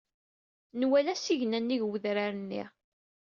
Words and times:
Nwala 0.79 1.11
asigna 1.15 1.59
nnig 1.61 1.81
wedrar-nni. 1.87 2.63